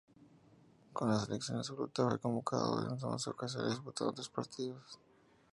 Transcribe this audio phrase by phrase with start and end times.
[0.93, 4.99] Con la selección absoluta fue convocado en once ocasiones, disputando tres partidos.